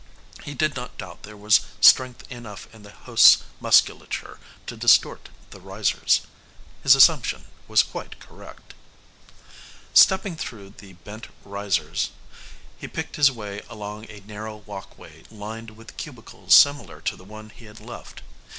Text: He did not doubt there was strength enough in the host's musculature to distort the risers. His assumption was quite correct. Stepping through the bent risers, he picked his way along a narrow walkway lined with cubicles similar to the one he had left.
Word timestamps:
He 0.43 0.55
did 0.55 0.75
not 0.75 0.97
doubt 0.97 1.21
there 1.21 1.37
was 1.37 1.61
strength 1.79 2.23
enough 2.31 2.67
in 2.73 2.81
the 2.81 2.89
host's 2.89 3.43
musculature 3.59 4.39
to 4.65 4.75
distort 4.75 5.29
the 5.51 5.59
risers. 5.59 6.21
His 6.81 6.95
assumption 6.95 7.45
was 7.67 7.83
quite 7.83 8.19
correct. 8.19 8.73
Stepping 9.93 10.35
through 10.35 10.71
the 10.79 10.93
bent 10.93 11.27
risers, 11.45 12.09
he 12.75 12.87
picked 12.87 13.15
his 13.15 13.31
way 13.31 13.61
along 13.69 14.07
a 14.09 14.21
narrow 14.21 14.63
walkway 14.65 15.21
lined 15.29 15.77
with 15.77 15.97
cubicles 15.97 16.55
similar 16.55 16.99
to 17.01 17.15
the 17.15 17.23
one 17.23 17.51
he 17.51 17.65
had 17.65 17.79
left. 17.79 18.23